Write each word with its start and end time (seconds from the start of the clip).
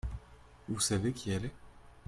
Vous 0.67 0.79
savez 0.79 1.13
qui 1.13 1.29
elle 1.31 1.45
est? 1.45 1.53